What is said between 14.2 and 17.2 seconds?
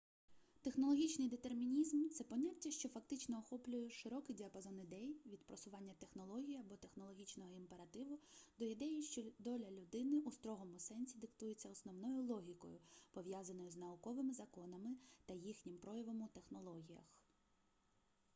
законами та їхнім проявом у технологіях